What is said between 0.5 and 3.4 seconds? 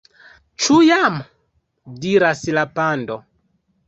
"Ĉu jam?" diras la pando.